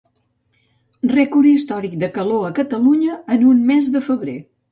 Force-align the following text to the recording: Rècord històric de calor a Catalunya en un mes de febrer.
Rècord 1.11 1.49
històric 1.49 1.93
de 2.05 2.09
calor 2.17 2.47
a 2.49 2.51
Catalunya 2.61 3.21
en 3.37 3.47
un 3.53 3.63
mes 3.71 3.93
de 3.97 4.05
febrer. 4.11 4.37